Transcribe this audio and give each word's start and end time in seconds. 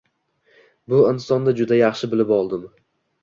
Bu 0.93 1.01
insonni 1.09 1.53
juda 1.61 1.79
yaxshi 1.81 2.09
bilib 2.15 2.35
oldim. 2.41 2.65